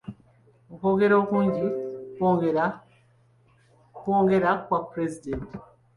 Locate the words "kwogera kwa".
3.97-4.79